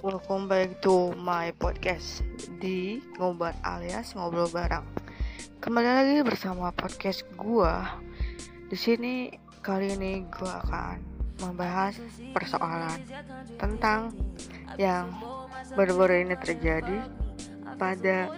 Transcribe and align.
welcome 0.00 0.48
back 0.48 0.80
to 0.80 1.12
my 1.20 1.52
podcast 1.60 2.24
di 2.56 3.04
ngobrol 3.20 3.52
alias 3.60 4.16
ngobrol 4.16 4.48
bareng. 4.48 4.84
Kembali 5.60 5.88
lagi 5.92 6.16
bersama 6.24 6.72
podcast 6.72 7.28
gua. 7.36 8.00
Di 8.72 8.80
sini 8.80 9.28
kali 9.60 9.92
ini 9.92 10.24
gua 10.32 10.64
akan 10.64 10.96
membahas 11.44 12.00
persoalan 12.32 12.96
tentang 13.60 14.16
yang 14.80 15.12
baru-baru 15.76 16.24
ini 16.24 16.36
terjadi 16.40 17.04
pada 17.76 18.32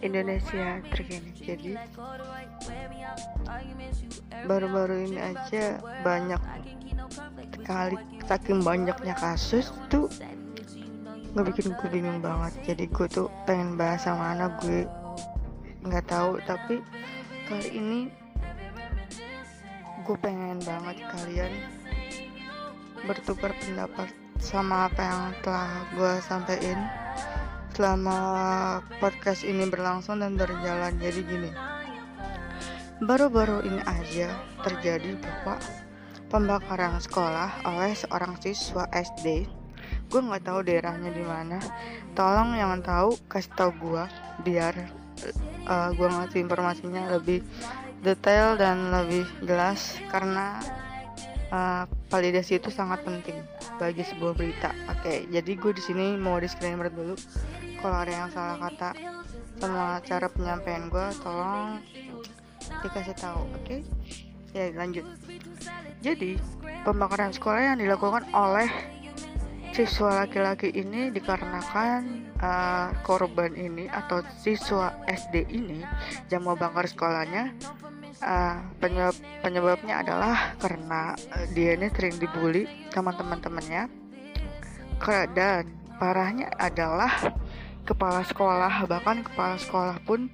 Indonesia 0.00 0.80
terkini. 0.88 1.36
Jadi 1.36 1.72
baru-baru 4.48 5.04
ini 5.04 5.20
aja 5.20 5.84
banyak 6.00 6.40
kali 7.60 8.00
saking 8.24 8.64
banyaknya 8.64 9.12
kasus 9.20 9.68
tuh 9.92 10.08
nggak 11.32 11.46
bikin 11.48 11.72
gue 11.72 11.88
bingung 11.88 12.20
banget. 12.20 12.52
Jadi 12.72 12.84
gue 12.92 13.06
tuh 13.08 13.28
pengen 13.48 13.80
bahas 13.80 14.04
sama 14.04 14.36
anak 14.36 14.60
gue. 14.60 14.84
Nggak 15.82 16.04
tahu 16.08 16.38
tapi 16.44 16.84
kali 17.48 17.68
ini 17.72 18.00
gue 20.02 20.16
pengen 20.20 20.60
banget 20.60 20.96
kalian 21.08 21.52
bertukar 23.08 23.50
pendapat 23.58 24.08
sama 24.42 24.86
apa 24.90 25.00
yang 25.00 25.22
telah 25.40 25.72
gue 25.94 26.12
sampaikan 26.22 26.80
selama 27.72 28.18
podcast 29.00 29.42
ini 29.48 29.64
berlangsung 29.72 30.20
dan 30.20 30.36
berjalan. 30.36 30.92
Jadi 31.00 31.20
gini 31.24 31.50
baru-baru 33.02 33.66
ini 33.66 33.82
aja 33.82 34.30
terjadi 34.62 35.18
bahwa 35.18 35.58
pembakaran 36.30 37.02
sekolah 37.02 37.66
oleh 37.66 37.98
seorang 37.98 38.38
siswa 38.38 38.86
SD 38.94 39.61
gue 40.12 40.20
nggak 40.20 40.44
tahu 40.44 40.60
daerahnya 40.60 41.08
di 41.08 41.24
mana. 41.24 41.56
Tolong 42.12 42.52
yang 42.52 42.84
tahu 42.84 43.16
kasih 43.32 43.52
tahu 43.56 43.72
gue 43.80 44.04
biar 44.44 44.76
uh, 45.64 45.88
gue 45.96 46.08
ngasih 46.08 46.44
informasinya 46.44 47.08
lebih 47.16 47.40
detail 48.04 48.60
dan 48.60 48.92
lebih 48.92 49.24
jelas 49.40 49.96
karena 50.12 50.60
uh, 51.48 51.88
validasi 52.12 52.60
itu 52.60 52.68
sangat 52.68 53.00
penting 53.08 53.40
bagi 53.80 54.04
sebuah 54.04 54.36
berita. 54.36 54.76
Oke 54.92 55.00
okay, 55.00 55.18
jadi 55.32 55.52
gue 55.56 55.72
di 55.72 55.82
sini 55.82 56.20
mau 56.20 56.36
disclaimer 56.36 56.92
dulu. 56.92 57.16
Kalau 57.80 57.96
ada 57.96 58.12
yang 58.12 58.28
salah 58.28 58.60
kata 58.60 58.90
sama 59.56 59.96
cara 60.04 60.26
penyampaian 60.28 60.92
gue 60.92 61.06
tolong 61.24 61.80
dikasih 62.84 63.16
tahu 63.16 63.48
oke? 63.48 63.64
Okay? 63.64 63.80
ya 64.52 64.68
lanjut. 64.76 65.08
Jadi 66.04 66.36
pembakaran 66.84 67.32
sekolah 67.32 67.72
yang 67.72 67.78
dilakukan 67.80 68.28
oleh 68.36 68.68
siswa 69.72 70.22
laki-laki 70.22 70.68
ini 70.68 71.08
dikarenakan 71.08 72.28
uh, 72.36 72.92
korban 73.00 73.56
ini 73.56 73.88
atau 73.88 74.20
siswa 74.36 74.92
SD 75.08 75.48
ini 75.48 75.80
yang 76.28 76.44
mau 76.44 76.52
bakar 76.52 76.84
sekolahnya 76.84 77.56
uh, 78.20 78.60
penyebab 78.76 79.16
penyebabnya 79.40 80.04
adalah 80.04 80.52
karena 80.60 81.16
uh, 81.16 81.46
dia 81.56 81.80
ini 81.80 81.88
sering 81.88 82.20
dibully 82.20 82.68
sama 82.92 83.16
teman-temannya. 83.16 83.88
Dan 85.34 85.66
parahnya 85.98 86.46
adalah 86.62 87.34
kepala 87.82 88.22
sekolah 88.22 88.86
bahkan 88.86 89.26
kepala 89.26 89.58
sekolah 89.58 89.98
pun 90.06 90.30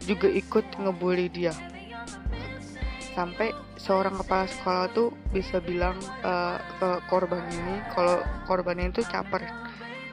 juga 0.00 0.32
ikut 0.32 0.64
ngebully 0.80 1.28
dia 1.28 1.52
sampai 3.12 3.52
seorang 3.76 4.16
kepala 4.24 4.48
sekolah 4.48 4.86
tuh 4.92 5.12
bisa 5.32 5.60
bilang 5.60 5.96
uh, 6.24 6.56
ke 6.80 6.90
korban 7.12 7.44
ini 7.52 7.76
kalau 7.92 8.24
korbannya 8.48 8.88
itu 8.88 9.04
caper. 9.04 9.44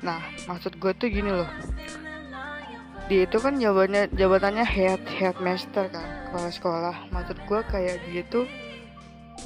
Nah 0.03 0.19
maksud 0.47 0.75
gue 0.79 0.91
tuh 0.95 1.07
gini 1.07 1.31
loh. 1.31 1.49
Dia 3.09 3.25
itu 3.25 3.41
kan 3.41 3.57
jawabannya 3.57 4.13
jabatannya 4.13 4.65
head 4.67 5.01
headmaster 5.09 5.89
kan 5.89 6.29
kepala 6.29 6.49
sekolah. 6.51 6.95
Maksud 7.09 7.37
gue 7.47 7.59
kayak 7.71 7.97
dia 8.11 8.23
tuh 8.27 8.45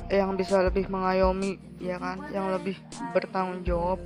yang 0.09 0.34
bisa 0.34 0.59
lebih 0.66 0.90
mengayomi 0.90 1.62
ya 1.78 2.02
kan? 2.02 2.25
Yang 2.34 2.47
lebih 2.59 2.75
bertanggung 3.13 3.62
jawab 3.63 4.02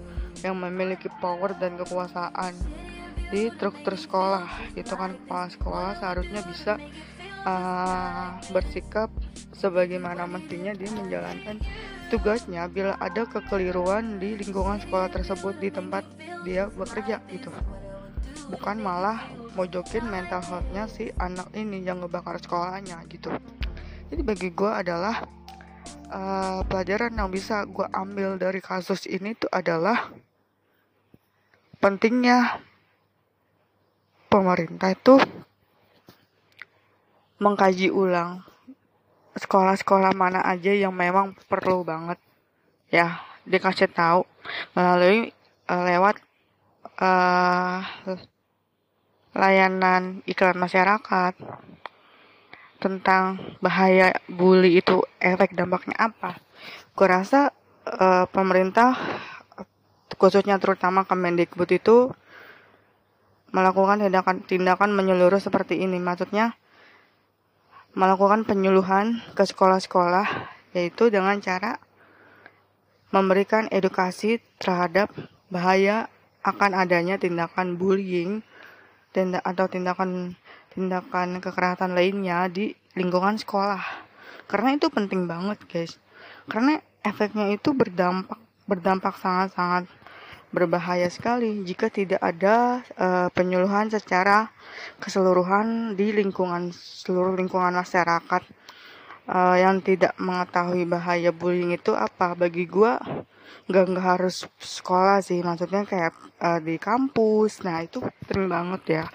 yang 0.46 0.54
memiliki 0.60 1.10
power 1.18 1.58
dan 1.58 1.80
kekuasaan 1.80 2.54
di 3.34 3.50
struktur 3.56 3.96
sekolah 3.98 4.76
itu 4.76 4.94
kan. 4.94 5.16
Kepala 5.26 5.48
sekolah 5.50 5.92
seharusnya 5.98 6.42
bisa 6.46 6.78
uh, 7.44 8.40
bersikap 8.50 9.12
sebagaimana 9.54 10.26
mestinya 10.30 10.74
dia 10.74 10.90
menjalankan 10.94 11.58
tugasnya 12.08 12.70
bila 12.72 12.96
ada 12.98 13.28
kekeliruan 13.28 14.22
di 14.22 14.40
lingkungan 14.40 14.80
sekolah 14.80 15.12
tersebut 15.12 15.60
di 15.60 15.70
tempat 15.70 16.08
dia 16.48 16.72
bekerja 16.72 17.20
gitu. 17.30 17.52
Bukan 18.48 18.80
malah 18.80 19.28
mojokin 19.60 20.08
mental 20.08 20.40
healthnya 20.46 20.88
si 20.88 21.12
anak 21.20 21.52
ini 21.52 21.84
yang 21.84 22.00
ngebakar 22.00 22.40
sekolahnya 22.40 23.04
gitu. 23.12 23.34
Jadi 24.08 24.22
bagi 24.24 24.50
gue 24.56 24.72
adalah 24.72 25.28
uh, 26.14 26.64
pelajaran 26.64 27.12
yang 27.12 27.28
bisa 27.28 27.68
gue 27.68 27.84
ambil 27.92 28.40
dari 28.40 28.64
kasus 28.64 29.04
ini 29.10 29.36
tuh 29.36 29.52
adalah 29.52 30.08
pentingnya 31.84 32.64
pemerintah 34.32 34.96
itu 34.96 35.16
mengkaji 37.38 37.94
ulang 37.94 38.42
sekolah-sekolah 39.38 40.18
mana 40.18 40.42
aja 40.42 40.74
yang 40.74 40.94
memang 40.94 41.38
perlu 41.46 41.86
banget 41.86 42.18
ya 42.90 43.22
dikasih 43.46 43.88
tahu 43.94 44.26
melalui 44.74 45.32
uh, 45.70 45.84
lewat 45.86 46.16
uh, 47.00 47.80
layanan 49.38 50.26
iklan 50.26 50.58
masyarakat 50.58 51.38
tentang 52.78 53.42
bahaya 53.62 54.14
bully 54.30 54.82
itu 54.82 55.02
efek 55.18 55.58
dampaknya 55.58 55.98
apa. 55.98 56.38
Gue 56.94 57.08
rasa 57.10 57.54
uh, 57.86 58.26
pemerintah 58.30 58.98
khususnya 60.18 60.58
terutama 60.58 61.06
Kemendikbud 61.06 61.70
itu 61.70 62.10
melakukan 63.54 64.02
tindakan-tindakan 64.02 64.94
menyeluruh 64.94 65.42
seperti 65.42 65.82
ini. 65.82 66.02
Maksudnya 66.02 66.58
melakukan 67.98 68.46
penyuluhan 68.46 69.26
ke 69.34 69.42
sekolah-sekolah 69.42 70.54
yaitu 70.78 71.10
dengan 71.10 71.42
cara 71.42 71.82
memberikan 73.10 73.66
edukasi 73.74 74.38
terhadap 74.62 75.10
bahaya 75.50 76.06
akan 76.46 76.78
adanya 76.78 77.18
tindakan 77.18 77.82
bullying 77.82 78.46
tindak 79.18 79.42
atau 79.42 79.66
tindakan 79.66 80.38
tindakan 80.78 81.42
kekerasan 81.42 81.98
lainnya 81.98 82.46
di 82.46 82.78
lingkungan 82.94 83.42
sekolah. 83.42 83.82
Karena 84.46 84.78
itu 84.78 84.94
penting 84.94 85.26
banget, 85.26 85.58
guys. 85.66 85.98
Karena 86.46 86.78
efeknya 87.02 87.50
itu 87.50 87.74
berdampak 87.74 88.38
berdampak 88.70 89.18
sangat-sangat 89.18 89.90
berbahaya 90.58 91.06
sekali 91.14 91.62
jika 91.62 91.94
tidak 91.94 92.18
ada 92.18 92.82
uh, 92.98 93.30
penyuluhan 93.30 93.94
secara 93.94 94.50
keseluruhan 94.98 95.94
di 95.94 96.10
lingkungan 96.10 96.74
seluruh 96.74 97.38
lingkungan 97.38 97.78
masyarakat. 97.78 98.44
Uh, 99.28 99.60
yang 99.60 99.84
tidak 99.84 100.16
mengetahui 100.16 100.88
bahaya 100.88 101.36
bullying 101.36 101.76
itu 101.76 101.92
apa? 101.92 102.32
Bagi 102.32 102.64
gue 102.64 102.96
nggak 103.68 103.86
nggak 103.94 104.08
harus 104.18 104.48
sekolah 104.56 105.20
sih. 105.20 105.44
Maksudnya 105.44 105.84
kayak 105.84 106.16
uh, 106.42 106.64
di 106.64 106.80
kampus. 106.80 107.62
Nah 107.62 107.84
itu 107.84 108.00
penting 108.24 108.48
banget 108.48 108.82
ya. 108.88 109.06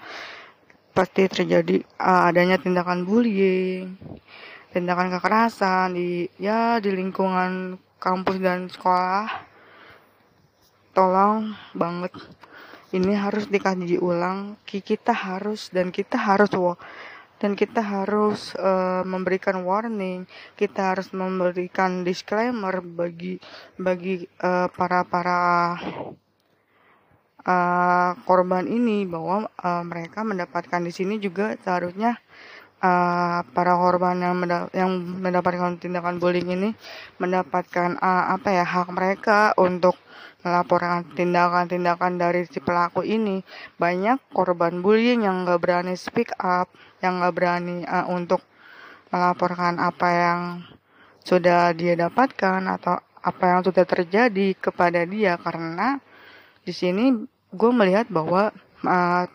Pasti 0.93 1.25
terjadi 1.25 1.81
uh, 1.97 2.29
adanya 2.29 2.61
tindakan 2.61 3.03
bullying 3.09 3.97
tindakan 4.73 5.13
kekerasan 5.13 5.93
di 5.93 6.25
ya 6.41 6.81
di 6.81 6.89
lingkungan 6.89 7.77
kampus 8.01 8.41
dan 8.41 8.65
sekolah 8.67 9.52
tolong 10.93 11.57
banget. 11.73 12.13
Ini 12.93 13.17
harus 13.17 13.49
dikaji 13.49 13.97
ulang. 13.97 14.61
Kita 14.69 15.11
harus 15.11 15.73
dan 15.73 15.89
kita 15.89 16.15
harus 16.15 16.53
dan 17.41 17.59
kita 17.59 17.81
harus 17.83 18.53
uh, 18.55 19.03
memberikan 19.03 19.65
warning. 19.65 20.29
Kita 20.55 20.93
harus 20.93 21.09
memberikan 21.11 22.05
disclaimer 22.05 22.79
bagi 22.79 23.41
bagi 23.75 24.23
uh, 24.39 24.69
para 24.69 25.03
para 25.03 25.41
uh, 27.43 28.11
korban 28.23 28.69
ini 28.69 29.03
bahwa 29.03 29.51
uh, 29.59 29.83
mereka 29.83 30.23
mendapatkan 30.23 30.81
di 30.85 30.93
sini 30.93 31.19
juga 31.19 31.57
seharusnya 31.59 32.21
uh, 32.83 33.39
para 33.55 33.73
korban 33.79 34.19
yang, 34.19 34.35
yang 34.75 34.91
mendapatkan 35.23 35.79
tindakan 35.79 36.19
bullying 36.19 36.51
ini 36.51 36.69
mendapatkan 37.17 37.95
uh, 38.03 38.35
apa 38.35 38.49
ya 38.51 38.65
hak 38.67 38.91
mereka 38.91 39.55
untuk 39.55 39.95
melaporkan 40.43 41.07
tindakan-tindakan 41.15 42.19
dari 42.19 42.43
si 42.43 42.59
pelaku 42.59 43.07
ini. 43.07 43.39
Banyak 43.79 44.35
korban 44.35 44.83
bullying 44.83 45.23
yang 45.23 45.47
nggak 45.47 45.63
berani 45.63 45.95
speak 45.95 46.35
up 46.37 46.67
yang 46.99 47.23
nggak 47.23 47.33
berani 47.33 47.87
uh, 47.87 48.05
untuk 48.11 48.43
melaporkan 49.07 49.79
apa 49.79 50.07
yang 50.11 50.39
sudah 51.23 51.71
dia 51.71 51.95
dapatkan 51.95 52.59
atau 52.67 52.99
apa 53.23 53.43
yang 53.47 53.61
sudah 53.63 53.87
terjadi 53.87 54.59
kepada 54.59 55.07
dia. 55.07 55.39
Karena 55.39 55.95
di 56.67 56.75
sini 56.75 57.15
gue 57.55 57.71
melihat 57.71 58.11
bahwa 58.11 58.51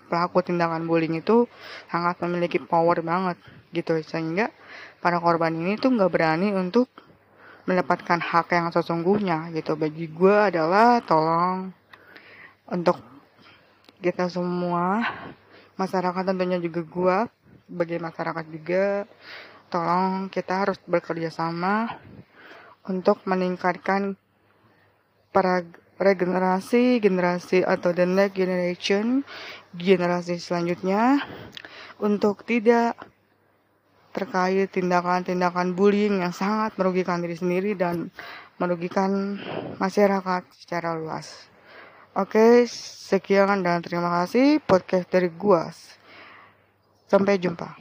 pelaku 0.06 0.44
tindakan 0.44 0.84
bullying 0.84 1.18
itu 1.18 1.48
sangat 1.88 2.20
memiliki 2.22 2.60
power 2.60 3.00
banget 3.00 3.40
gitu. 3.72 3.96
Sehingga 4.04 4.52
para 5.00 5.18
korban 5.18 5.56
ini 5.56 5.80
tuh 5.80 5.92
nggak 5.96 6.12
berani 6.12 6.52
untuk 6.52 6.92
mendapatkan 7.64 8.20
hak 8.20 8.52
yang 8.52 8.68
sesungguhnya 8.68 9.52
gitu. 9.56 9.74
Bagi 9.74 10.08
gue 10.08 10.36
adalah 10.36 11.00
tolong 11.02 11.72
untuk 12.68 13.00
kita 13.98 14.30
semua 14.30 15.02
masyarakat 15.74 16.22
tentunya 16.22 16.58
juga 16.62 16.80
gue 16.84 17.16
sebagai 17.68 17.98
masyarakat 18.00 18.44
juga 18.48 18.84
tolong 19.68 20.32
kita 20.32 20.64
harus 20.64 20.78
bekerja 20.88 21.28
sama 21.28 22.00
untuk 22.88 23.20
meningkatkan 23.28 24.16
para 25.28 25.60
regenerasi 25.98 27.02
generasi 27.02 27.66
atau 27.66 27.90
the 27.90 28.06
next 28.06 28.38
generation 28.38 29.26
generasi 29.74 30.38
selanjutnya 30.38 31.22
untuk 31.98 32.46
tidak 32.46 32.94
terkait 34.14 34.70
tindakan-tindakan 34.72 35.74
bullying 35.74 36.22
yang 36.22 36.34
sangat 36.34 36.74
merugikan 36.78 37.22
diri 37.22 37.36
sendiri 37.38 37.74
dan 37.74 38.10
merugikan 38.58 39.38
masyarakat 39.78 40.42
secara 40.54 40.98
luas. 40.98 41.46
Oke, 42.18 42.66
sekian 43.06 43.62
dan 43.62 43.78
terima 43.78 44.10
kasih 44.22 44.58
podcast 44.58 45.06
dari 45.06 45.30
gua. 45.30 45.70
Sampai 47.06 47.38
jumpa. 47.38 47.78